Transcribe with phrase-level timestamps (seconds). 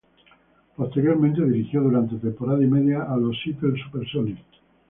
[0.77, 4.41] Posteriormente dirigió durante temporada y media a los Seattle Supersonics.